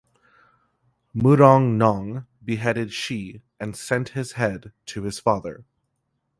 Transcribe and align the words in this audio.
Murong 1.15 1.77
Nong 1.77 2.25
beheaded 2.43 2.91
Shi 2.91 3.43
and 3.59 3.75
sent 3.77 4.09
his 4.09 4.31
head 4.31 4.71
to 4.87 5.03
his 5.03 5.19
father. 5.19 5.63